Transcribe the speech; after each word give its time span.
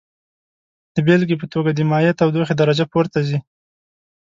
د 0.95 0.97
بیلګې 1.05 1.35
په 1.39 1.47
توګه 1.53 1.69
د 1.73 1.79
مایع 1.91 2.11
تودوخې 2.19 2.55
درجه 2.57 2.85
پورته 2.91 3.19
ځي. 3.27 3.39